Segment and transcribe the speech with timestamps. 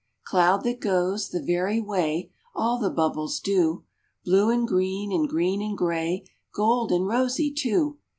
[0.23, 3.83] Cloud that goes, the very way All the Bubbles do:
[4.25, 7.99] Blue and green, and green and gray, Gold and rosy, too.